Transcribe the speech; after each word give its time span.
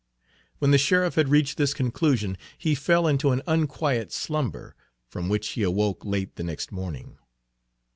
When 0.57 0.71
the 0.71 0.79
sheriff 0.79 1.13
had 1.13 1.29
reached 1.29 1.57
this 1.59 1.75
conclusion 1.75 2.35
he 2.57 2.73
fell 2.73 3.05
into 3.05 3.29
an 3.29 3.43
unquiet 3.45 4.11
slumber, 4.11 4.75
from 5.05 5.29
which 5.29 5.49
he 5.49 5.61
awoke 5.61 6.03
late 6.03 6.37
the 6.37 6.43
next 6.43 6.71
morning. 6.71 7.19